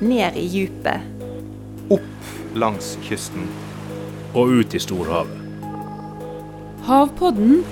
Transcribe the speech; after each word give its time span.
ned 0.00 0.36
i 0.36 0.46
djupet. 0.46 1.00
Opp 1.90 2.54
langs 2.54 2.96
kysten. 3.02 3.48
Og 4.34 4.48
ut 4.60 4.74
i 4.74 4.80
storhavet. 4.80 5.34
Havpodden, 6.86 7.64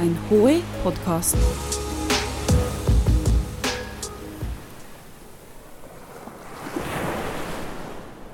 en 0.00 0.16
HI-podkast. 0.28 1.36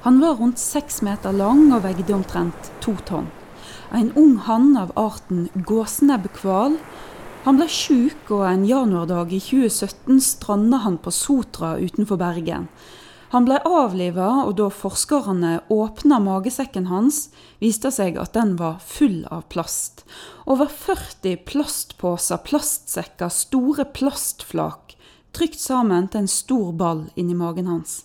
Han 0.03 0.21
var 0.21 0.35
rundt 0.35 0.59
seks 0.59 1.03
meter 1.03 1.33
lang 1.33 1.73
og 1.73 1.83
veide 1.85 2.15
omtrent 2.17 2.71
to 2.81 2.95
tonn. 3.09 3.27
En 3.93 4.13
ung 4.17 4.37
hann 4.45 4.77
av 4.77 4.93
arten 4.97 5.49
gåsnebbhval. 5.55 6.79
Han 7.45 7.59
ble 7.59 7.67
sjuk, 7.73 8.31
og 8.31 8.45
en 8.49 8.65
januardag 8.69 9.33
i 9.33 9.41
2017 9.41 10.21
stranda 10.21 10.83
han 10.85 10.99
på 11.01 11.13
Sotra 11.15 11.77
utenfor 11.81 12.21
Bergen. 12.21 12.69
Han 13.33 13.45
ble 13.45 13.59
avliva, 13.69 14.47
og 14.49 14.55
da 14.57 14.71
forskerne 14.73 15.59
åpna 15.69 16.19
magesekken 16.25 16.89
hans, 16.89 17.29
viste 17.61 17.93
seg 17.93 18.17
at 18.17 18.33
den 18.37 18.57
var 18.57 18.79
full 18.81 19.25
av 19.29 19.47
plast. 19.53 20.07
Over 20.49 20.71
40 20.73 21.43
plastposer, 21.49 22.41
plastsekker, 22.49 23.29
store 23.29 23.85
plastflak 23.93 24.89
trykt 25.39 25.61
sammen 25.61 26.09
til 26.11 26.25
en 26.25 26.31
stor 26.31 26.71
ball 26.77 27.07
inni 27.19 27.37
magen 27.37 27.69
hans. 27.71 28.03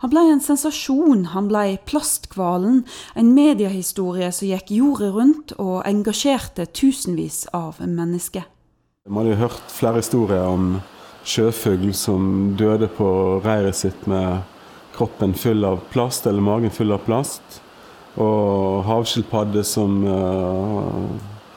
Han 0.00 0.12
ble 0.12 0.22
en 0.32 0.40
sensasjon, 0.40 1.26
han 1.34 1.50
ble 1.50 1.76
Plastkvalen, 1.88 2.82
en 3.14 3.34
mediehistorie 3.36 4.30
som 4.32 4.48
gikk 4.48 4.72
jordet 4.72 5.10
rundt 5.12 5.52
og 5.60 5.82
engasjerte 5.88 6.64
tusenvis 6.72 7.44
av 7.56 7.82
mennesker. 7.84 8.46
Man 9.08 9.26
har 9.26 9.34
jo 9.34 9.40
hørt 9.42 9.74
flere 9.74 10.00
historier 10.00 10.48
om 10.48 10.78
sjøfugl 11.26 11.92
som 11.96 12.54
døde 12.58 12.88
på 12.96 13.08
reiret 13.44 13.76
sitt 13.76 14.06
med 14.10 14.42
kroppen 14.96 15.34
full 15.34 15.64
av 15.64 15.80
plast, 15.92 16.26
eller 16.26 16.44
magen 16.44 16.72
full 16.72 16.92
av 16.92 17.04
plast. 17.06 17.60
Og 18.20 18.82
havskilpadde 18.88 19.62
som 19.64 20.00
uh, 20.04 21.06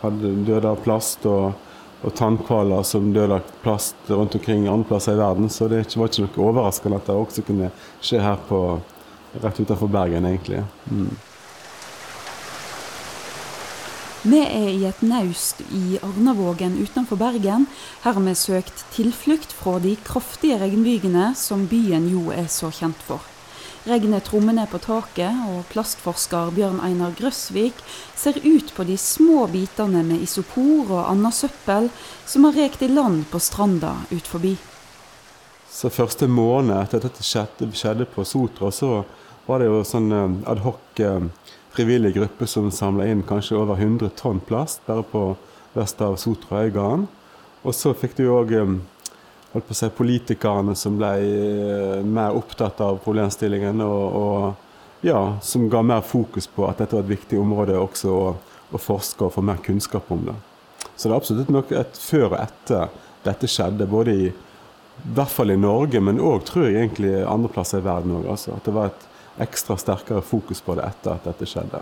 hadde 0.04 0.34
døde 0.48 0.70
av 0.70 0.82
plast, 0.86 1.26
og, 1.26 1.54
og 2.04 2.16
tannhvaler 2.20 2.86
som 2.88 3.12
døde 3.16 3.40
av 3.40 3.52
plast 3.64 4.12
rundt 4.12 4.38
omkring 4.38 4.68
andre 4.68 4.88
plasser 4.94 5.18
i 5.18 5.22
verden. 5.24 5.50
Så 5.50 5.68
det 5.72 5.86
var 5.96 6.12
ikke 6.12 6.28
noe 6.28 6.50
overraskende 6.50 7.02
at 7.02 7.10
det 7.10 7.20
også 7.20 7.46
kunne 7.48 7.72
skje 8.04 8.24
her 8.24 8.42
på, 8.50 8.64
rett 9.42 9.64
utenfor 9.64 9.92
Bergen, 9.92 10.28
egentlig. 10.30 10.62
Mm. 10.92 11.14
Vi 14.24 14.38
er 14.40 14.70
i 14.72 14.86
et 14.88 15.02
naust 15.04 15.60
i 15.76 15.98
Arnavågen 16.00 16.78
utenfor 16.80 17.20
Bergen. 17.20 17.66
Her 18.06 18.14
har 18.16 18.24
vi 18.24 18.34
søkt 18.40 18.86
tilflukt 18.96 19.52
fra 19.52 19.74
de 19.84 19.98
kraftige 20.00 20.56
regnbygene 20.62 21.34
som 21.36 21.66
byen 21.68 22.06
jo 22.08 22.30
er 22.32 22.48
så 22.48 22.70
kjent 22.72 23.02
for. 23.04 23.20
Regnet 23.84 24.24
trommer 24.24 24.56
ned 24.56 24.70
på 24.72 24.80
taket, 24.80 25.42
og 25.52 25.66
plastforsker 25.74 26.54
Bjørn 26.56 26.80
Einar 26.88 27.12
Grøsvik 27.20 27.82
ser 28.16 28.40
ut 28.46 28.72
på 28.72 28.86
de 28.88 28.96
små 28.96 29.44
bitene 29.52 30.06
med 30.08 30.24
isopor 30.24 30.88
og 30.88 31.10
annet 31.10 31.36
søppel 31.36 31.90
som 32.24 32.48
har 32.48 32.56
rekt 32.56 32.86
i 32.88 32.94
land 32.94 33.26
på 33.28 33.44
stranda 33.44 33.92
ut 34.08 34.24
forbi. 34.24 34.54
Så 35.68 35.92
første 35.92 36.32
måned 36.32 36.78
etter 36.80 37.04
at 37.04 37.10
dette 37.10 37.28
skjedde, 37.28 38.08
på 38.08 38.24
Sotra, 38.24 38.72
så 38.72 39.04
var 39.50 39.60
det 39.60 39.68
jo 39.68 39.84
sånn 39.84 40.12
eh, 40.16 40.40
adhoc 40.48 41.04
eh, 41.04 41.28
frivillig 41.74 42.14
gruppe 42.14 42.48
som 42.48 42.72
samla 42.72 43.08
inn 43.10 43.24
kanskje 43.26 43.58
over 43.58 43.80
100 43.80 44.10
tonn 44.20 44.40
plast 44.40 44.86
bare 44.86 45.04
på 45.04 45.24
vest 45.74 46.02
av 46.02 46.16
Sotraøygarden. 46.22 47.08
Og 47.64 47.76
så 47.76 47.94
fikk 47.98 48.18
du 48.20 48.28
òg 48.30 48.54
holdt 49.54 49.74
si, 49.74 49.90
politikerne 49.98 50.76
som 50.78 50.98
ble 51.00 51.12
eh, 51.24 52.00
mer 52.06 52.38
opptatt 52.38 52.82
av 52.84 53.00
problemstillingen, 53.04 53.82
og, 53.86 54.18
og 54.20 55.06
ja, 55.08 55.38
som 55.42 55.70
ga 55.70 55.82
mer 55.86 56.02
fokus 56.06 56.48
på 56.48 56.68
at 56.68 56.82
dette 56.82 56.98
var 56.98 57.06
et 57.06 57.14
viktig 57.16 57.40
område 57.40 57.78
også 57.78 58.14
å, 58.14 58.26
å 58.74 58.82
forske 58.82 59.28
og 59.28 59.36
få 59.36 59.44
mer 59.46 59.62
kunnskap 59.64 60.10
om 60.14 60.26
det. 60.30 60.36
Så 60.96 61.08
det 61.08 61.14
er 61.14 61.20
absolutt 61.20 61.52
noe 61.54 61.80
et 61.80 61.98
før 62.00 62.30
og 62.32 62.40
etter 62.42 62.94
dette 63.24 63.50
skjedde, 63.50 63.88
både 63.90 64.14
i, 64.14 64.30
i 64.30 65.16
hvert 65.16 65.32
fall 65.32 65.54
i 65.54 65.60
Norge, 65.60 66.02
men 66.04 66.22
òg 66.22 66.46
tror 66.50 66.68
jeg 66.68 66.82
egentlig 66.82 67.16
andre 67.24 67.52
plasser 67.54 67.82
i 67.82 67.88
verden 67.88 68.18
òg. 68.20 68.30
Altså, 68.36 68.58
at 68.58 68.68
det 68.68 68.76
var 68.76 68.92
et 68.92 69.08
ekstra 69.42 69.78
sterkere 69.78 70.22
fokus 70.22 70.62
på 70.62 70.76
det 70.78 70.86
etter 70.88 71.16
at 71.16 71.28
dette 71.28 71.48
skjedde. 71.50 71.82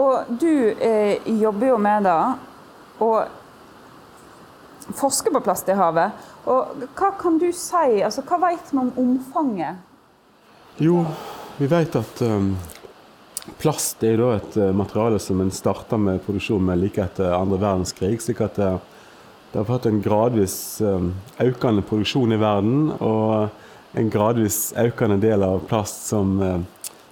Og 0.00 0.36
du 0.40 0.72
eh, 0.72 1.22
jobber 1.38 1.70
jo 1.70 1.78
med 1.78 2.06
det, 2.08 2.20
og 3.04 3.24
forsker 4.92 5.32
på 5.32 5.42
plast 5.44 5.68
i 5.68 5.76
havet. 5.78 6.24
Og 6.50 6.86
hva 6.96 7.10
kan 7.20 7.38
du 7.40 7.48
si, 7.56 8.02
altså 8.04 8.24
hva 8.26 8.40
vet 8.48 8.72
vi 8.72 8.80
om 8.80 8.92
omfanget? 9.00 9.80
Jo, 10.82 11.04
vi 11.56 11.68
vet 11.70 11.94
at 11.96 12.22
um, 12.26 12.54
plast 13.62 14.02
er 14.04 14.18
da 14.20 14.32
et 14.36 14.58
uh, 14.58 14.72
materiale 14.76 15.20
som 15.22 15.40
en 15.40 15.54
starta 15.54 15.96
med 16.00 16.22
produksjon 16.26 16.64
med 16.66 16.82
like 16.82 17.02
etter 17.04 17.36
andre 17.36 17.60
verdenskrig. 17.62 18.18
slik 18.20 18.42
at 18.44 18.58
det, 18.58 18.72
det 19.52 19.60
har 19.60 19.70
vært 19.70 19.86
en 19.88 20.02
gradvis 20.02 20.56
um, 20.82 21.12
økende 21.40 21.86
produksjon 21.86 22.34
i 22.34 22.40
verden. 22.40 22.90
og 22.98 23.48
en 23.94 24.10
gradvis 24.10 24.72
økende 24.80 25.18
del 25.22 25.42
av 25.46 25.62
plast 25.68 26.08
som 26.08 26.38
uh, 26.42 26.60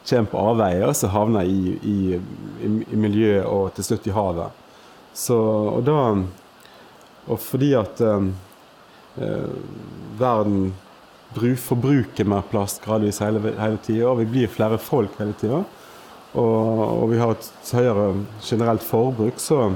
kommer 0.08 0.30
på 0.32 0.44
avveie, 0.50 0.84
og 0.86 0.96
som 0.98 1.12
havner 1.14 1.48
i, 1.48 1.76
i, 1.82 1.98
i, 2.62 2.70
i 2.90 2.98
miljøet 2.98 3.46
og 3.46 3.70
til 3.76 3.86
slutt 3.86 4.08
i 4.10 4.14
havet. 4.16 4.62
Så, 5.14 5.36
og, 5.36 5.82
da, 5.86 5.98
og 7.28 7.38
fordi 7.42 7.74
at 7.78 8.00
um, 8.00 8.32
verden 10.18 10.72
forbruker 11.60 12.28
mer 12.28 12.44
plast 12.50 12.82
gradvis 12.84 13.20
hele, 13.20 13.54
hele 13.58 13.78
tida, 13.84 14.08
og 14.08 14.18
vi 14.22 14.28
blir 14.32 14.52
flere 14.52 14.78
folk 14.80 15.14
hele 15.20 15.36
tida, 15.38 15.62
og, 16.32 16.68
og, 17.02 17.10
vi 17.12 17.18
har 17.20 17.34
et 17.36 17.72
høyere 17.76 18.06
generelt 18.40 18.82
forbruk, 18.82 19.36
så, 19.36 19.74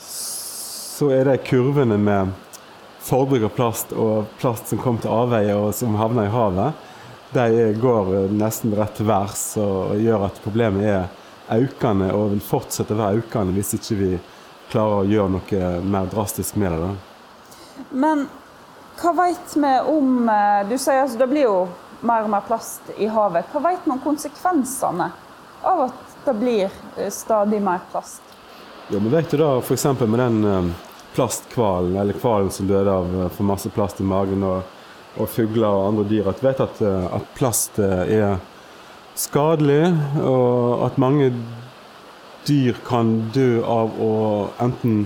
så 0.00 1.10
er 1.12 1.28
det 1.28 1.42
kurvene 1.44 1.98
med 2.00 2.32
forbruk 3.00 3.46
av 3.48 3.54
plast 3.56 3.92
og 3.92 4.30
plast 4.40 4.70
som 4.70 4.80
kommer 4.82 5.02
til 5.04 5.12
avveie 5.14 5.56
og 5.56 5.72
som 5.74 5.96
havner 5.98 6.28
i 6.28 6.32
havet, 6.34 6.86
de 7.30 7.70
går 7.78 8.10
nesten 8.34 8.74
rett 8.74 8.96
til 8.98 9.06
værs 9.06 9.44
og 9.62 9.94
gjør 10.02 10.26
at 10.26 10.40
problemet 10.42 10.86
er 10.90 11.62
økende 11.62 12.10
og 12.14 12.32
vil 12.34 12.42
fortsette 12.42 12.94
å 12.94 12.98
være 12.98 13.22
økende 13.22 13.54
hvis 13.54 13.76
ikke 13.78 13.98
vi 14.00 14.10
klarer 14.70 15.02
å 15.02 15.08
gjøre 15.10 15.34
noe 15.36 15.70
mer 15.86 16.10
drastisk 16.10 16.58
med 16.60 16.74
det. 16.74 16.80
Da. 16.82 17.86
Men 17.90 18.26
hva 19.00 19.12
vet 19.16 19.54
vi 19.56 19.70
om 19.88 20.28
eh, 20.28 20.68
Du 20.68 20.76
sier 20.78 21.02
altså 21.02 21.18
det 21.22 21.30
blir 21.30 21.46
jo 21.46 21.56
mer 22.06 22.24
og 22.24 22.32
mer 22.32 22.44
plast 22.46 22.92
i 22.98 23.08
havet. 23.12 23.48
Hva 23.52 23.62
vet 23.64 23.84
vi 23.84 23.92
om 23.94 24.02
konsekvensene 24.02 25.10
av 25.66 25.86
at 25.88 26.14
det 26.26 26.34
blir 26.40 26.68
eh, 26.96 27.10
stadig 27.12 27.62
mer 27.64 27.82
plast? 27.92 28.22
Ja, 28.90 28.98
Vi 28.98 29.12
vet 29.12 29.32
jo 29.32 29.40
da 29.40 29.50
f.eks. 29.60 29.86
med 30.00 30.18
den 30.20 30.44
eh, 30.44 30.70
plasthvalen, 31.14 31.96
eller 31.96 32.14
hvalen 32.14 32.50
som 32.50 32.68
døde 32.68 32.92
av 32.92 33.14
eh, 33.20 33.28
for 33.34 33.48
masse 33.48 33.70
plast 33.74 34.00
i 34.00 34.06
magen, 34.06 34.44
og, 34.46 34.62
og 35.18 35.30
fugler 35.30 35.68
og 35.68 35.86
andre 35.88 36.06
dyr, 36.10 36.30
at 36.30 36.44
vet 36.44 36.62
at, 36.62 36.82
eh, 36.84 37.06
at 37.16 37.32
plast 37.38 37.80
eh, 37.82 38.12
er 38.20 38.36
skadelig, 39.18 39.90
og 40.22 40.86
at 40.86 41.00
mange 41.02 41.32
dyr 42.48 42.78
kan 42.86 43.16
dø 43.34 43.60
av 43.66 43.98
å 44.00 44.12
enten 44.62 45.02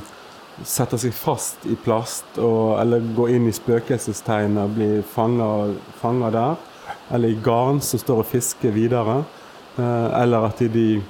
sette 0.63 1.01
seg 1.03 1.17
fast 1.17 1.65
i 1.67 1.75
plast, 1.75 2.37
og, 2.39 2.77
eller 2.79 3.03
gå 3.17 3.27
inn 3.35 3.49
i 3.51 3.57
spøkelsestegn 3.57 4.61
og 4.63 4.77
bli 4.77 4.91
fanga 5.11 6.31
der. 6.31 6.61
Eller 7.11 7.35
i 7.35 7.41
garn 7.43 7.81
som 7.83 7.99
står 7.99 8.23
og 8.23 8.29
fisker 8.31 8.71
videre. 8.73 9.17
Eller 9.77 10.47
at 10.47 10.63
de 10.73 11.01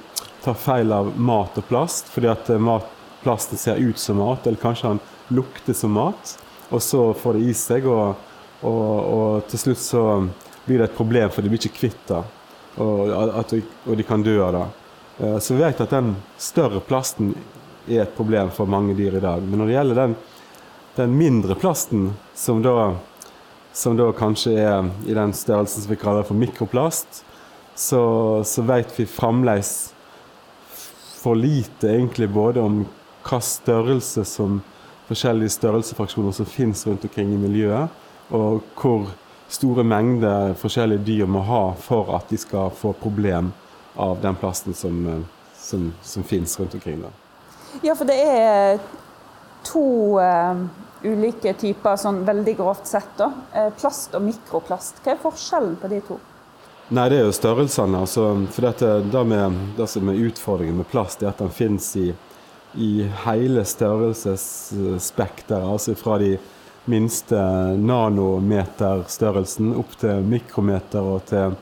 tar 0.41 0.57
feil 0.57 0.89
av 0.91 1.11
mat 1.13 1.59
og 1.61 1.67
plast, 1.69 2.09
fordi 2.09 2.31
at 2.31 2.49
mat 2.57 2.94
plasten 3.25 3.59
ser 3.59 3.81
ut 3.81 3.97
som 3.99 4.21
mat, 4.21 4.45
eller 4.45 4.61
kanskje 4.61 4.93
han 4.93 5.03
lukter 5.33 5.73
som 5.73 5.97
mat. 5.97 6.37
Og 6.69 6.81
så 6.81 7.09
får 7.17 7.37
det 7.37 7.49
i 7.49 7.57
seg, 7.57 7.89
og, 7.89 8.15
og, 8.61 8.95
og 9.17 9.49
til 9.49 9.65
slutt 9.65 9.81
så 9.81 10.05
blir 10.65 10.81
det 10.81 10.89
et 10.89 10.97
problem, 10.97 11.29
for 11.33 11.41
de 11.41 11.51
blir 11.51 11.61
ikke 11.61 11.79
kvitt 11.81 12.07
det. 12.09 12.23
Og, 12.81 13.11
og 13.15 13.93
de 13.97 14.05
kan 14.05 14.23
dø 14.25 14.39
av 14.43 14.55
det. 14.55 14.65
Eh, 15.17 15.37
så 15.39 15.53
vi 15.53 15.63
vet 15.63 15.81
at 15.81 15.93
den 15.93 16.15
større 16.41 16.81
plasten 16.83 17.33
er 17.87 18.03
et 18.03 18.15
problem 18.17 18.51
for 18.51 18.69
mange 18.69 18.95
dyr 18.97 19.17
i 19.19 19.23
dag. 19.23 19.43
Men 19.43 19.61
når 19.61 19.69
det 19.69 19.77
gjelder 19.77 20.01
den, 20.01 20.15
den 20.95 21.17
mindre 21.17 21.55
plasten, 21.59 22.09
som 22.35 22.63
da, 22.65 22.95
som 23.73 23.97
da, 23.99 24.09
kanskje 24.15 24.57
er 24.59 24.89
i 25.07 25.15
den 25.15 25.33
størrelsen 25.35 25.85
som 25.85 25.93
vi 25.93 26.01
kaller 26.01 26.27
for 26.27 26.37
mikroplast, 26.39 27.23
så, 27.75 28.03
så 28.47 28.63
vet 28.65 28.93
vi 28.95 29.07
fremdeles 29.09 29.73
for 31.19 31.35
lite 31.35 31.89
egentlig 31.89 32.29
både 32.31 32.61
om 32.61 32.85
hva 33.25 33.39
størrelse 33.41 34.25
som 34.29 34.59
forskjellige 35.09 35.53
størrelsefraksjoner 35.57 36.33
som 36.33 36.49
finnes 36.49 36.85
rundt 36.87 37.05
omkring 37.05 37.33
i 37.33 37.41
miljøet, 37.41 37.93
og 38.33 38.61
hvor 38.79 39.09
store 39.49 39.85
mengder 39.85 40.55
forskjellige 40.57 41.05
dyr 41.05 41.29
må 41.29 41.43
ha 41.45 41.63
for 41.77 42.09
at 42.17 42.29
de 42.29 42.39
skal 42.41 42.71
få 42.73 42.95
problem 42.97 43.51
av 44.01 44.17
den 44.21 44.35
plasten 44.35 44.73
som, 44.73 45.07
eh, 45.07 45.21
som, 45.57 45.91
som 46.03 46.23
finnes 46.23 46.59
rundt 46.59 46.73
omkring. 46.73 47.01
Da. 47.05 47.13
Ja, 47.83 47.95
for 47.95 48.07
det 48.09 48.17
er 48.17 48.79
to 49.65 50.19
uh, 50.21 50.65
ulike 51.05 51.53
typer, 51.57 51.97
sånn 51.99 52.23
veldig 52.27 52.55
grovt 52.59 52.89
sett. 52.89 53.11
da. 53.17 53.31
Plast 53.79 54.15
og 54.15 54.25
mikroplast. 54.25 55.01
Hva 55.03 55.15
er 55.15 55.21
forskjellen 55.21 55.77
på 55.81 55.91
de 55.91 56.01
to? 56.05 56.19
Nei, 56.93 57.07
det 57.09 57.17
er 57.17 57.25
jo 57.25 57.33
størrelsene. 57.33 58.03
Altså, 58.05 58.27
for 58.53 58.67
dette, 58.67 58.89
det, 59.09 59.23
med, 59.25 59.57
det 59.77 59.87
som 59.89 60.09
er 60.11 60.21
utfordringen 60.27 60.77
med 60.77 60.89
plast, 60.91 61.23
er 61.23 61.31
at 61.31 61.41
den 61.41 61.53
finnes 61.53 61.87
i, 61.97 62.11
i 62.77 63.09
hele 63.25 63.65
størrelsesspekteret. 63.65 65.71
Altså 65.71 65.95
fra 65.95 66.17
de 66.21 66.37
minste 66.85 67.35
nanometerstørrelsen 67.81 69.73
opp 69.79 69.95
til 69.99 70.21
mikrometer 70.29 71.01
og 71.01 71.25
til 71.29 71.55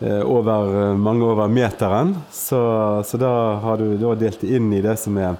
eh, 0.00 0.22
over, 0.22 0.94
mange 1.00 1.24
over 1.24 1.48
meteren. 1.48 2.16
Så, 2.32 2.60
så 3.06 3.16
da 3.20 3.32
har 3.62 3.76
du 3.80 3.96
da 4.00 4.14
delt 4.18 4.44
inn 4.44 4.72
i 4.76 4.82
det 4.84 4.98
som 5.00 5.16
er 5.18 5.36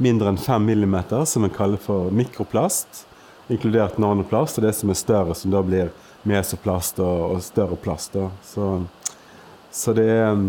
mindre 0.00 0.32
enn 0.32 0.40
5 0.40 0.64
millimeter, 0.64 1.24
som 1.28 1.44
vi 1.44 1.52
kaller 1.54 1.80
for 1.80 2.10
mikroplast, 2.14 3.04
inkludert 3.52 3.98
nanoplast, 4.00 4.58
og 4.58 4.64
det 4.64 4.72
som 4.78 4.90
er 4.90 4.98
større, 4.98 5.36
som 5.36 5.52
da 5.52 5.62
blir 5.66 5.92
mesoplast 6.28 7.00
og, 7.02 7.34
og 7.34 7.42
større 7.44 7.76
plast. 7.80 8.16
Så, 8.46 8.70
så 9.70 9.94
det, 9.96 10.08
er, 10.08 10.40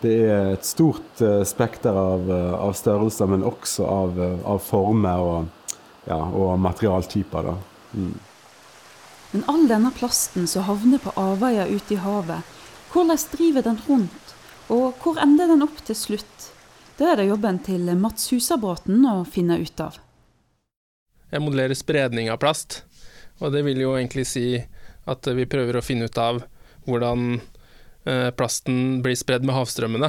det, 0.00 0.14
er, 0.26 0.52
et 0.54 0.66
stort 0.66 1.22
uh, 1.24 1.42
spekter 1.44 1.96
av, 1.96 2.26
uh, 2.30 2.54
av, 2.56 2.74
størrelser, 2.76 3.28
men 3.30 3.44
også 3.46 3.86
av, 3.86 4.18
uh, 4.20 4.38
av 4.48 4.60
former 4.64 5.24
og, 5.24 5.76
ja, 6.08 6.18
og 6.18 6.54
materialtyper. 6.60 7.52
Mm. 7.92 8.14
Men 9.30 9.44
all 9.52 9.66
denne 9.70 9.92
plasten 9.94 10.48
som 10.50 10.66
havner 10.66 11.02
på 11.02 11.12
avveier 11.20 11.70
ute 11.70 11.94
i 11.94 12.00
havet, 12.02 12.56
hvordan 12.90 13.20
driver 13.30 13.66
den 13.68 13.78
rundt? 13.86 14.34
Og 14.70 14.94
hvor 15.02 15.18
ender 15.22 15.50
den 15.50 15.62
opp 15.66 15.78
til 15.86 15.98
slutt? 15.98 16.50
Det 16.98 17.06
er 17.08 17.16
det 17.18 17.30
jobben 17.30 17.58
til 17.64 17.88
Mats 17.98 18.28
Husabråten 18.30 19.06
å 19.08 19.22
finne 19.26 19.58
ut 19.58 19.82
av. 19.82 19.98
Jeg 21.30 21.42
modellerer 21.42 21.78
spredning 21.78 22.30
av 22.30 22.40
plast. 22.42 22.82
Og 23.40 23.54
det 23.54 23.62
vil 23.64 23.80
jo 23.80 23.94
egentlig 23.96 24.26
si 24.28 24.60
at 25.08 25.28
vi 25.34 25.46
prøver 25.48 25.78
å 25.78 25.84
finne 25.84 26.10
ut 26.10 26.18
av 26.20 26.42
hvordan 26.86 27.38
eh, 27.38 27.59
plasten 28.04 29.00
blir 29.04 29.16
spredd 29.18 29.44
med 29.44 29.54
havstrømmene. 29.54 30.08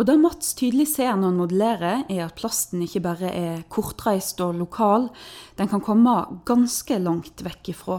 Og 0.00 0.06
det 0.08 0.14
Mats 0.16 0.54
tydelig 0.56 0.86
ser 0.94 1.10
når 1.12 1.26
han 1.26 1.40
modellerer, 1.40 2.04
er 2.08 2.22
at 2.24 2.36
plasten 2.38 2.80
ikke 2.86 3.02
bare 3.04 3.32
er 3.36 3.64
kortreist 3.68 4.38
og 4.40 4.54
lokal, 4.56 5.10
den 5.58 5.68
kan 5.68 5.82
komme 5.84 6.14
ganske 6.48 6.96
langt 7.02 7.42
vekk 7.44 7.72
ifra. 7.74 7.98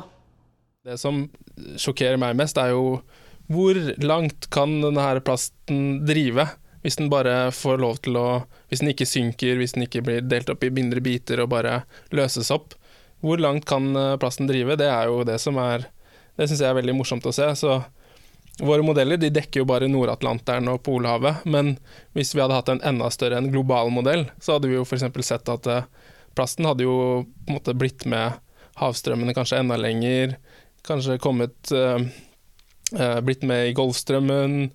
Det 0.81 0.98
som 0.98 1.28
sjokkerer 1.78 2.18
meg 2.18 2.40
mest, 2.40 2.58
er 2.58 2.74
jo 2.74 3.04
hvor 3.52 3.78
langt 4.02 4.48
kan 4.54 4.80
denne 4.81 5.22
plasten 5.25 6.02
drive? 6.08 6.48
Hvis 6.81 6.98
den 6.98 7.12
bare 7.12 7.52
får 7.54 7.78
lov 7.78 8.00
til 8.02 8.18
å 8.18 8.28
Hvis 8.72 8.80
den 8.81 8.90
ikke 8.94 9.06
synker, 9.06 9.58
hvis 9.60 9.75
den 9.75 9.84
ikke 9.86 10.02
blir 10.02 10.22
delt 10.25 10.50
opp 10.50 10.63
i 10.63 10.72
mindre 10.74 11.04
biter 11.04 11.44
og 11.44 11.52
bare 11.52 11.84
løses 12.16 12.50
opp, 12.56 12.74
hvor 13.22 13.38
langt 13.38 13.68
kan 13.69 13.92
eh, 13.94 14.16
plasten 14.18 14.48
drive? 14.48 14.78
Det 14.80 14.88
er 14.88 15.12
jo 15.12 15.25
det 15.28 15.38
som 15.44 15.60
er 15.60 15.90
Det 16.40 16.48
syns 16.48 16.63
jeg 16.63 16.72
er 16.72 16.80
veldig 16.80 16.96
morsomt 16.96 17.28
å 17.28 17.34
se. 17.36 17.46
Så 17.60 17.81
våre 18.62 18.86
modeller 18.86 19.18
de 19.18 19.31
dekker 19.34 19.63
jo 19.63 19.68
bare 19.69 19.90
Nord-Atlanteren 19.90 20.69
og 20.72 20.84
Polhavet, 20.86 21.44
men 21.50 21.75
hvis 22.16 22.36
vi 22.36 22.44
hadde 22.44 22.58
hatt 22.58 22.72
en 22.72 22.84
enda 22.86 23.10
større 23.13 23.40
en 23.42 23.52
global 23.52 23.92
modell, 23.94 24.28
så 24.42 24.56
hadde 24.56 24.69
vi 24.72 24.78
jo 24.78 24.86
f.eks. 24.86 25.08
sett 25.25 25.52
at 25.52 25.69
eh, 25.69 25.88
plasten 26.38 26.68
hadde 26.69 26.86
jo 26.86 26.96
på 27.25 27.50
en 27.50 27.58
måte 27.58 27.75
blitt 27.78 28.06
med 28.10 28.38
havstrømmene 28.81 29.36
kanskje 29.38 29.62
enda 29.62 29.78
lenger, 29.80 30.38
kanskje 30.88 31.22
kommet 31.22 31.74
uh, 31.75 32.00
Blitt 33.24 33.46
med 33.48 33.69
i 33.69 33.74
Golfstrømmen. 33.78 34.66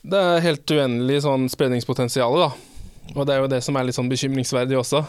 Det 0.00 0.16
er 0.16 0.44
helt 0.46 0.72
uendelig 0.72 1.18
sånn 1.26 1.42
spredningspotensial, 1.52 2.32
da. 2.40 2.46
Og 3.12 3.26
det 3.28 3.34
er 3.34 3.42
jo 3.42 3.50
det 3.52 3.58
som 3.66 3.76
er 3.76 3.84
litt 3.84 3.98
sånn 3.98 4.08
bekymringsverdig 4.08 4.78
også. 4.80 5.02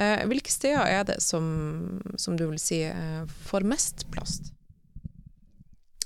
Eh, 0.00 0.22
hvilke 0.30 0.52
steder 0.52 0.86
er 0.88 1.04
det 1.10 1.18
som, 1.20 1.44
som 2.16 2.38
du 2.38 2.46
vil 2.46 2.60
si 2.62 2.80
eh, 2.88 3.22
får 3.50 3.66
mest 3.68 4.06
plast? 4.14 4.54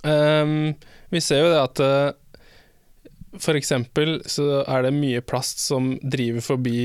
Um, 0.04 0.74
vi 1.08 1.20
ser 1.24 1.42
jo 1.42 1.50
det 1.52 1.60
at 1.62 1.80
uh, 1.80 3.38
for 3.40 3.56
eksempel 3.56 4.18
så 4.28 4.62
er 4.62 4.84
det 4.84 4.94
mye 4.94 5.22
plast 5.24 5.62
som 5.64 5.94
driver 6.02 6.44
forbi 6.44 6.78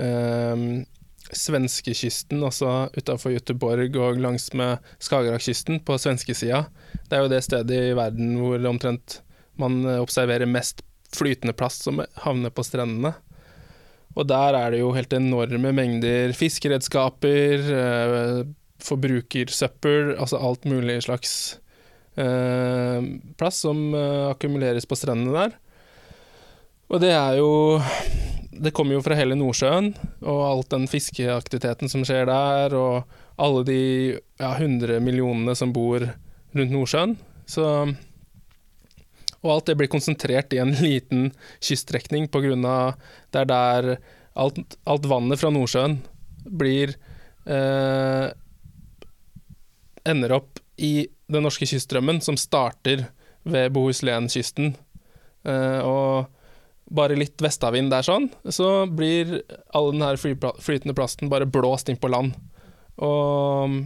um, 0.00 0.84
svenskekysten, 1.26 2.40
altså 2.46 2.88
utafor 2.96 3.34
Göteborg 3.34 3.98
og 4.00 4.20
langs 4.22 4.48
med 4.56 4.82
Skagerrakkysten 5.02 5.82
på 5.84 5.98
svenskesida. 6.00 6.64
Det 7.10 7.18
er 7.18 7.24
jo 7.24 7.32
det 7.32 7.44
stedet 7.44 7.80
i 7.90 7.94
verden 7.98 8.36
hvor 8.40 8.62
omtrent 8.70 9.20
man 9.60 9.82
observerer 9.98 10.48
mest 10.48 10.84
flytende 11.14 11.54
plast 11.56 11.86
som 11.86 12.02
havner 12.22 12.52
på 12.54 12.64
strendene. 12.66 13.14
Og 14.16 14.24
der 14.28 14.56
er 14.56 14.72
det 14.72 14.80
jo 14.80 14.94
helt 14.96 15.12
enorme 15.12 15.72
mengder 15.76 16.32
fiskeredskaper, 16.36 17.66
eh, 17.80 18.40
forbrukersøppel, 18.82 20.14
altså 20.16 20.40
alt 20.40 20.64
mulig 20.68 21.02
slags 21.04 21.58
eh, 22.16 23.08
plass 23.38 23.62
som 23.64 23.80
eh, 23.94 24.26
akkumuleres 24.32 24.88
på 24.88 24.98
strendene 24.98 25.36
der. 25.36 25.56
Og 26.86 27.02
det 27.02 27.10
er 27.10 27.40
jo 27.40 27.82
Det 28.56 28.72
kommer 28.72 28.96
jo 28.96 29.02
fra 29.04 29.16
hele 29.18 29.36
Nordsjøen, 29.36 29.90
og 30.24 30.38
alt 30.46 30.70
den 30.72 30.86
fiskeaktiviteten 30.88 31.90
som 31.92 32.06
skjer 32.08 32.24
der, 32.24 32.72
og 32.72 33.04
alle 33.36 33.64
de 33.68 33.80
ja, 34.40 34.54
100 34.54 34.96
millionene 35.04 35.52
som 35.58 35.74
bor 35.76 36.00
rundt 36.00 36.72
Nordsjøen. 36.72 37.18
Så 37.44 37.66
og 39.46 39.52
alt 39.52 39.68
det 39.70 39.76
blir 39.78 39.90
konsentrert 39.92 40.54
i 40.56 40.60
en 40.62 40.74
liten 40.74 41.30
kyststrekning 41.60 42.30
pga. 42.32 42.96
det 43.30 43.40
er 43.42 43.50
der 43.50 43.90
alt, 44.34 44.58
alt, 44.84 45.06
vannet 45.06 45.40
fra 45.40 45.52
Nordsjøen 45.54 46.00
blir 46.46 46.96
eh, 47.46 48.26
Ender 50.06 50.36
opp 50.36 50.60
i 50.76 51.08
den 51.32 51.46
norske 51.46 51.66
kyststrømmen, 51.68 52.20
som 52.24 52.38
starter 52.38 53.06
ved 53.46 53.72
Bohuslän-kysten. 53.74 54.74
Eh, 55.46 55.80
og 55.80 56.26
bare 56.86 57.18
litt 57.18 57.42
vestavind 57.42 57.90
der 57.90 58.06
sånn, 58.06 58.28
så 58.46 58.86
blir 58.86 59.40
all 59.74 59.90
den 59.94 60.04
her 60.06 60.18
flytende 60.20 60.94
plasten 60.94 61.30
bare 61.32 61.48
blåst 61.50 61.90
inn 61.90 61.98
på 61.98 62.10
land. 62.12 62.36
Og 63.02 63.80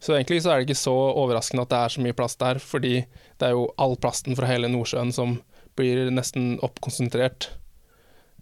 så 0.00 0.16
egentlig 0.16 0.42
så 0.44 0.52
er 0.52 0.60
det 0.60 0.68
ikke 0.68 0.78
så 0.78 0.94
overraskende 0.94 1.66
at 1.66 1.72
det 1.72 1.82
er 1.82 1.94
så 1.94 2.02
mye 2.04 2.16
plast 2.16 2.40
der, 2.40 2.60
fordi 2.62 2.94
det 3.38 3.48
er 3.48 3.54
jo 3.56 3.68
all 3.80 3.96
plasten 4.00 4.36
fra 4.38 4.48
hele 4.48 4.70
Nordsjøen 4.72 5.12
som 5.14 5.38
blir 5.76 6.08
nesten 6.14 6.56
oppkonsentrert 6.64 7.50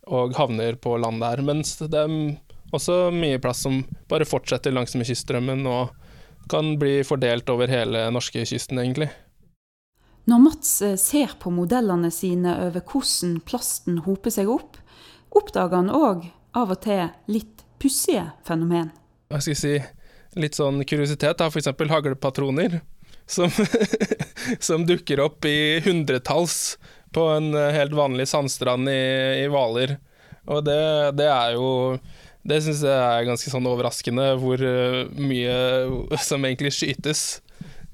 og 0.04 0.34
havner 0.38 0.76
på 0.78 0.96
land 1.00 1.22
der. 1.24 1.42
Mens 1.46 1.76
det 1.80 1.98
er 1.98 2.14
også 2.74 3.08
mye 3.14 3.40
plast 3.42 3.66
som 3.66 3.82
bare 4.10 4.28
fortsetter 4.28 4.74
langsmed 4.74 5.08
kyststrømmen 5.08 5.66
og 5.70 5.94
kan 6.50 6.74
bli 6.78 6.98
fordelt 7.06 7.48
over 7.52 7.70
hele 7.70 8.06
norskekysten, 8.14 8.80
egentlig. 8.82 9.10
Når 10.30 10.40
Mats 10.40 10.70
eh, 10.82 10.96
ser 11.00 11.34
på 11.40 11.52
modellene 11.52 12.10
sine 12.14 12.54
over 12.66 12.80
hvordan 12.80 13.38
plasten 13.44 14.00
hoper 14.06 14.32
seg 14.32 14.48
opp, 14.48 14.78
oppdager 15.34 15.82
han 15.82 15.92
òg 15.92 16.24
av 16.56 16.72
og 16.72 16.80
til 16.84 17.10
litt 17.28 17.64
pussige 17.82 18.30
fenomen. 18.46 18.92
Hva 19.28 19.42
skal 19.42 19.52
jeg 19.54 19.60
si 19.60 20.40
litt 20.40 20.56
sånn 20.58 20.82
kuriositet, 20.88 21.38
da, 21.38 21.50
f.eks. 21.50 21.70
haglepatroner. 21.90 22.80
Som, 23.26 23.48
som, 24.66 24.82
dukker 24.84 25.22
opp 25.24 25.46
i 25.48 25.80
hundretalls 25.80 26.76
på 27.16 27.22
en 27.32 27.54
eh, 27.56 27.72
helt 27.72 27.94
vanlig 27.96 28.26
sandstrand 28.28 28.90
i 28.90 29.46
Hvaler. 29.48 29.96
Og 30.52 30.60
det, 30.66 30.80
det, 31.16 31.28
er 31.32 31.54
jo 31.56 31.68
Det 32.44 32.60
syns 32.60 32.82
jeg 32.84 32.92
er 32.92 33.24
ganske 33.24 33.50
sånn 33.52 33.66
overraskende, 33.70 34.34
hvor 34.40 34.60
eh, 34.60 35.04
mye 35.16 36.18
som 36.28 36.44
egentlig 36.44 36.74
skytes. 36.76 37.40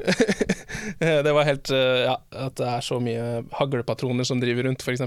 det 0.98 1.32
var 1.36 1.44
helt 1.44 1.70
eh, 1.76 2.06
Ja, 2.06 2.16
at 2.46 2.56
det 2.58 2.68
er 2.68 2.84
så 2.84 2.98
mye 3.02 3.44
haglepatroner 3.58 4.26
som 4.26 4.40
driver 4.42 4.66
rundt, 4.66 4.82
f.eks. 4.82 5.06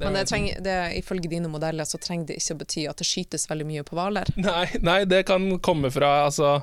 Men 0.00 0.16
det 0.16 0.24
trenger, 0.30 0.60
det, 0.64 0.76
ifølge 0.96 1.28
dine 1.28 1.48
modeller 1.52 1.84
så 1.84 1.98
trenger 2.00 2.30
det 2.30 2.38
ikke 2.40 2.54
å 2.54 2.60
bety 2.62 2.84
at 2.88 3.00
det 3.02 3.08
skytes 3.08 3.44
veldig 3.50 3.66
mye 3.68 3.84
på 3.84 3.98
hvaler? 3.98 4.30
Nei, 4.40 4.64
nei, 4.80 5.02
det 5.08 5.26
kan 5.28 5.50
komme 5.60 5.90
fra 5.92 6.22
altså, 6.28 6.60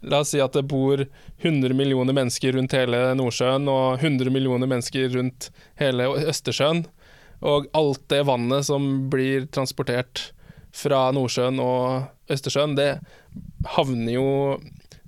La 0.00 0.22
oss 0.24 0.32
si 0.32 0.40
at 0.40 0.56
det 0.56 0.64
bor 0.70 1.02
100 1.44 1.76
millioner 1.76 2.16
mennesker 2.16 2.56
rundt 2.56 2.74
hele 2.74 3.02
Nordsjøen 3.20 3.68
og 3.68 4.00
100 4.00 4.32
millioner 4.32 4.70
mennesker 4.70 5.12
rundt 5.12 5.50
hele 5.78 6.08
Østersjøen. 6.24 6.86
Og 7.44 7.68
alt 7.76 8.02
det 8.12 8.22
vannet 8.28 8.64
som 8.68 8.86
blir 9.12 9.44
transportert 9.52 10.30
fra 10.72 11.08
Nordsjøen 11.14 11.58
og 11.62 12.30
Østersjøen, 12.30 12.76
det 12.78 12.92
havner 13.76 14.14
jo 14.14 14.28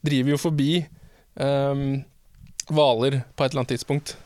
Driver 0.02 0.32
jo 0.32 0.38
forbi 0.40 0.70
ehm, 1.38 2.00
hvaler 2.66 3.14
um, 3.20 3.26
på 3.36 3.44
et 3.44 3.52
eller 3.52 3.60
annet 3.60 3.70
tidspunkt. 3.70 4.16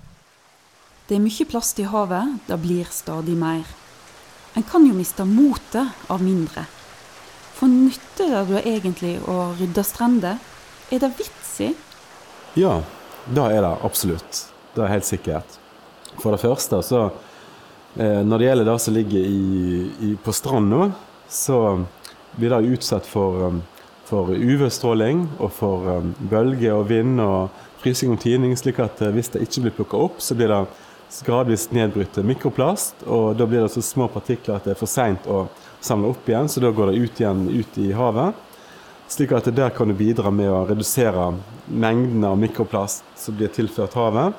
Det 1.04 1.18
er 1.18 1.20
mye 1.20 1.46
plast 1.50 1.82
i 1.82 1.84
havet, 1.84 2.38
det 2.48 2.56
blir 2.62 2.88
stadig 2.88 3.34
mer. 3.36 3.68
En 4.56 4.64
kan 4.64 4.86
jo 4.88 4.96
miste 4.96 5.26
motet 5.28 6.08
av 6.08 6.24
mindre. 6.24 6.64
For 7.58 7.68
nytter 7.68 8.32
det 8.32 8.42
da 8.48 8.62
egentlig 8.64 9.18
å 9.28 9.52
rydde 9.58 9.84
strender? 9.84 10.40
Er 10.88 11.02
det 11.02 11.12
vits 11.18 11.52
i? 11.60 11.70
Ja, 12.56 12.78
det 13.28 13.46
er 13.52 13.60
det 13.66 13.74
absolutt. 13.84 14.42
Det 14.72 14.84
er 14.84 14.92
helt 14.94 15.08
sikkert. 15.08 15.58
For 16.22 16.32
det 16.32 16.40
første, 16.40 16.80
så 16.84 17.02
eh, 18.00 18.22
Når 18.24 18.38
det 18.38 18.48
gjelder 18.48 18.70
det 18.70 18.78
som 18.80 18.96
ligger 18.96 19.28
i, 19.28 19.90
i, 20.08 20.10
på 20.16 20.32
stranda, 20.32 20.90
så 21.28 21.84
blir 22.36 22.50
det 22.50 22.74
utsatt 22.76 23.06
for, 23.06 23.44
um, 23.48 23.62
for 24.04 24.32
UV-stråling 24.34 25.26
og 25.38 25.52
for 25.52 25.86
bølger 25.86 26.30
bølge 26.30 26.74
og 26.74 26.88
vind 26.90 27.20
og 27.20 27.62
frysing 27.82 28.12
og 28.12 28.20
tining, 28.20 28.56
slik 28.58 28.80
at 28.84 29.00
uh, 29.02 29.12
hvis 29.14 29.32
det 29.34 29.44
ikke 29.46 29.66
blir 29.66 29.76
plukka 29.80 30.02
opp, 30.08 30.20
så 30.22 30.36
blir 30.38 30.52
det 30.52 30.64
gradvis 31.26 31.70
nedbrutt 31.70 32.18
mikroplast, 32.26 33.06
og 33.06 33.36
da 33.38 33.46
blir 33.46 33.62
det 33.62 33.72
så 33.72 33.82
små 33.82 34.08
partikler 34.10 34.56
at 34.56 34.66
det 34.66 34.74
er 34.74 34.80
for 34.80 34.90
seint 34.90 35.26
å 35.30 35.46
samle 35.80 36.10
opp 36.10 36.28
igjen, 36.28 36.48
så 36.50 36.60
da 36.60 36.72
går 36.74 36.90
det 36.90 37.04
ut 37.04 37.20
igjen 37.20 37.46
ut 37.52 37.78
i 37.78 37.92
havet. 37.94 38.42
Slik 39.08 39.32
at 39.36 39.46
der 39.54 39.70
kan 39.70 39.88
du 39.88 39.94
bidra 39.94 40.32
med 40.34 40.50
å 40.50 40.64
redusere 40.66 41.28
mengden 41.70 42.24
av 42.26 42.38
mikroplast 42.42 43.04
som 43.14 43.36
blir 43.38 43.52
tilført 43.54 43.94
havet. 43.94 44.34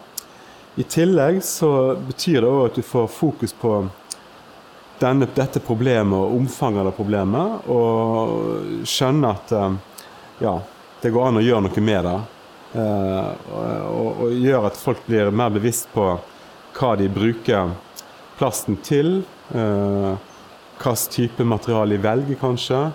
I 0.78 0.84
tillegg 0.84 1.40
så 1.42 1.96
betyr 1.96 2.44
det 2.44 2.50
òg 2.52 2.66
at 2.68 2.76
du 2.78 2.84
får 2.86 3.08
fokus 3.10 3.56
på 3.56 3.72
denne, 5.00 5.28
dette 5.36 5.62
problemet 5.64 6.18
og 6.18 6.36
omfanget 6.38 6.82
av 6.82 6.90
det 6.90 6.96
problemet, 6.98 7.70
og 7.72 8.86
skjønner 8.88 9.36
at 9.36 9.54
eh, 9.56 9.78
ja, 10.46 10.56
det 11.04 11.14
går 11.14 11.30
an 11.30 11.40
å 11.42 11.46
gjøre 11.46 11.66
noe 11.68 11.84
med 11.86 12.08
det. 12.08 12.18
Eh, 12.78 13.52
og, 13.54 14.24
og 14.26 14.38
gjør 14.38 14.70
at 14.70 14.80
folk 14.82 15.04
blir 15.08 15.32
mer 15.32 15.54
bevisst 15.54 15.90
på 15.94 16.10
hva 16.78 16.94
de 17.00 17.10
bruker 17.10 17.74
plasten 18.38 18.80
til. 18.86 19.22
Eh, 19.54 20.14
hvilken 20.78 21.12
type 21.14 21.46
materiale 21.46 21.96
de 21.96 22.04
velger, 22.04 22.42
kanskje. 22.42 22.88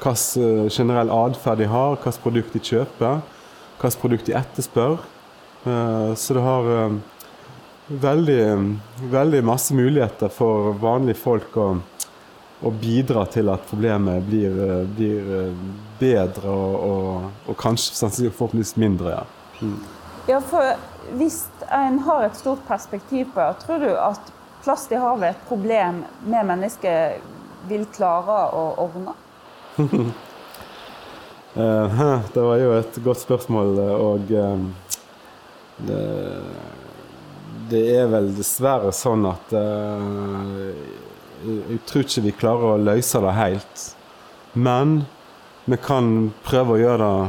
Hvilken 0.00 0.70
generell 0.72 1.12
atferd 1.12 1.62
de 1.62 1.70
har, 1.70 1.96
hvilket 1.96 2.24
produkt 2.24 2.56
de 2.56 2.64
kjøper. 2.72 3.22
Hvilket 3.78 4.02
produkt 4.02 4.30
de 4.30 4.36
etterspør. 4.38 5.00
Så 6.16 6.32
det 6.32 6.40
har 6.40 6.68
veldig, 7.90 8.74
veldig 9.10 9.44
masse 9.44 9.74
muligheter 9.74 10.30
for 10.32 10.72
vanlige 10.78 11.18
folk 11.18 11.56
å, 11.58 11.68
å 12.62 12.70
bidra 12.70 13.24
til 13.32 13.50
at 13.50 13.66
problemet 13.70 14.22
blir, 14.28 14.54
blir 14.94 15.54
bedre 15.98 16.52
og, 16.52 16.76
og, 16.90 17.28
og 17.50 17.58
kanskje 17.58 18.10
forhåpentligvis 18.30 18.76
mindre. 18.80 19.18
Ja. 19.18 19.24
Mm. 19.60 19.80
ja, 20.30 20.38
for 20.40 21.18
hvis 21.18 21.42
en 21.68 21.98
har 22.06 22.24
et 22.24 22.38
stort 22.38 22.62
perspektiv 22.68 23.32
på 23.34 23.42
det, 23.42 23.64
tror 23.64 23.82
du 23.82 23.90
at 23.98 24.32
plast 24.64 24.92
i 24.92 25.00
havet 25.00 25.26
er 25.26 25.36
et 25.36 25.46
problem 25.48 26.02
vi 26.24 26.42
mennesker 26.52 27.20
vil 27.68 27.86
klare 27.96 28.42
å 28.56 28.66
ordne? 28.86 29.16
Eh, 31.50 32.02
det 32.30 32.42
var 32.46 32.60
jo 32.60 32.68
et 32.76 32.98
godt 33.02 33.18
spørsmål, 33.24 33.78
og 33.82 34.28
eh, 34.38 34.60
det, 35.88 35.96
det 37.70 37.82
er 37.96 38.10
vel 38.10 38.32
dessverre 38.36 38.92
sånn 38.94 39.24
at 39.30 39.54
uh, 39.54 40.70
jeg 41.44 41.80
tror 41.88 42.04
ikke 42.04 42.24
vi 42.26 42.36
klarer 42.36 42.74
å 42.74 42.82
løse 42.82 43.20
det 43.22 43.36
helt. 43.36 43.84
Men 44.52 45.04
vi 45.70 45.78
kan 45.80 46.30
prøve 46.44 46.74
å 46.74 46.80
gjøre 46.80 47.12
det 47.14 47.28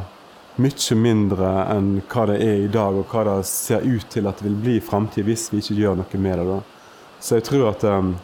mye 0.61 0.95
mindre 0.99 1.51
enn 1.71 1.93
hva 2.11 2.25
det 2.29 2.41
er 2.43 2.65
i 2.65 2.71
dag, 2.71 2.97
og 2.97 3.13
hva 3.13 3.23
det 3.29 3.37
ser 3.49 3.85
ut 3.85 4.09
til 4.11 4.27
at 4.27 4.41
det 4.41 4.49
vil 4.49 4.59
bli 4.59 4.75
i 4.77 4.83
framtida 4.83 5.25
hvis 5.27 5.47
vi 5.53 5.61
ikke 5.61 5.79
gjør 5.79 6.01
noe 6.01 6.21
med 6.25 6.41
det. 6.41 6.47
Da. 6.49 6.59
Så 7.21 7.39
jeg 7.39 7.47
tror 7.47 7.69
at 7.71 7.85
um, 7.87 8.15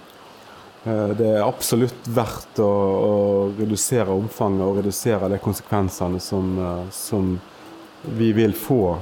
det 0.88 1.28
er 1.28 1.44
absolutt 1.44 2.10
verdt 2.16 2.62
å, 2.64 2.68
å, 2.68 3.16
redusere 3.58 4.14
omfanget 4.14 4.66
og 4.66 4.82
redusere 4.82 5.32
de 5.32 5.40
konsekvensene 5.44 6.20
som, 6.24 6.52
som, 6.96 7.38
vi 8.18 8.30
vil 8.32 8.54
få. 8.56 8.98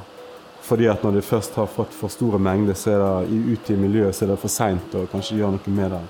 Fordi 0.66 0.88
at 0.90 1.04
når 1.06 1.20
de 1.20 1.22
først 1.22 1.60
har 1.60 1.70
fått 1.70 1.94
for 1.94 2.10
store 2.10 2.40
mengder 2.42 2.78
så 2.78 2.96
er 2.96 3.04
det, 3.04 3.42
ute 3.54 3.76
i 3.76 3.78
miljøet, 3.78 4.16
så 4.16 4.26
er 4.26 4.34
det 4.34 4.42
for 4.42 4.54
seint 4.54 4.98
å 4.98 5.06
kanskje 5.12 5.38
gjøre 5.38 5.60
noe 5.60 5.76
med 5.78 5.94
det 5.94 6.02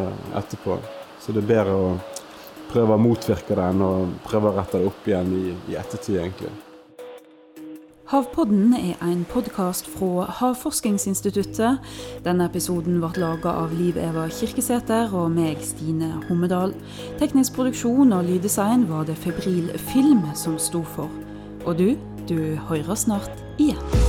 eh, 0.00 0.24
etterpå. 0.40 0.78
Så 1.20 1.36
det 1.36 1.42
er 1.44 1.52
bedre 1.52 1.76
å 1.76 1.92
prøve 2.70 2.96
å 2.96 3.02
motvirke 3.02 3.58
det 3.58 3.68
enn 3.74 3.84
å 3.84 3.92
prøve 4.24 4.48
å 4.48 4.56
rette 4.56 4.80
det 4.80 4.88
opp 4.88 5.08
igjen 5.08 5.36
i, 5.36 5.46
i 5.72 5.76
ettertid, 5.76 6.16
egentlig. 6.22 6.52
Havpodden 8.10 8.72
er 8.74 8.96
en 9.06 9.20
podkast 9.30 9.86
fra 9.86 10.24
Havforskningsinstituttet. 10.40 11.92
Denne 12.24 12.48
episoden 12.48 12.96
ble 12.98 13.12
laga 13.22 13.52
av 13.60 13.76
Liv 13.78 14.00
Eva 14.02 14.24
Kirkesæter 14.34 15.14
og 15.14 15.28
meg, 15.36 15.62
Stine 15.62 16.16
Hommedal. 16.26 16.74
Teknisk 17.20 17.54
produksjon 17.54 18.16
og 18.16 18.26
lyddesign 18.26 18.88
var 18.90 19.06
det 19.06 19.14
Febril 19.20 19.70
Film 19.92 20.24
som 20.34 20.58
sto 20.58 20.82
for. 20.96 21.06
Og 21.68 21.78
du, 21.78 21.92
du 22.30 22.56
hører 22.68 22.94
snart 22.94 23.30
igjen. 23.58 23.99